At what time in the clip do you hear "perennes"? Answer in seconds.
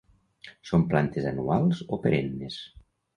2.07-2.59